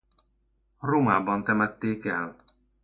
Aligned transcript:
Rómában 0.79 1.43
temették 1.43 2.05
el. 2.05 2.35